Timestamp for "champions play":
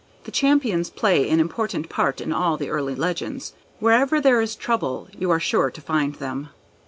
0.31-1.29